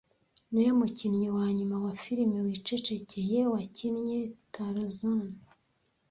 [0.51, 4.17] niwe mukinnyi wa nyuma wa firime wicecekeye wakinnye
[4.53, 5.21] Tarzan